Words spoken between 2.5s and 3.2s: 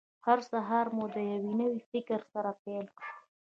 پیل کړئ.